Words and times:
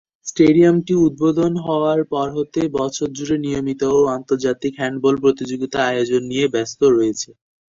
স্টেডিয়ামটি 0.27 0.93
উদ্বোধন 1.05 1.53
হওয়ার 1.65 1.99
পর 2.11 2.27
হতে 2.37 2.61
বছর 2.77 3.07
জুড়ে 3.17 3.37
নিয়মিত 3.45 3.81
ও 3.91 4.09
আন্তর্জাতিক 4.17 4.73
হ্যান্ডবল 4.79 5.15
প্রতিযোগিতা 5.23 5.79
আয়োজন 5.89 6.21
নিয়ে 6.31 6.45
ব্যস্ত 6.53 6.79
রয়েছে। 6.89 7.29